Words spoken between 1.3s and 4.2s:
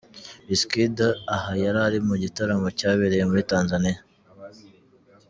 aha yarari mu gitaramo cyabereye muri Tanzania.